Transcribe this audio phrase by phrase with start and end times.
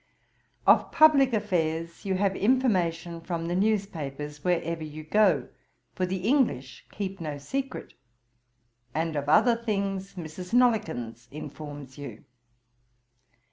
[0.65, 5.49] 'Of publick affairs you have information from the news papers wherever you go,
[5.93, 7.93] for the English keep no secret;
[8.95, 10.55] and of other things, Mrs.
[10.55, 12.23] Nollekens informs you.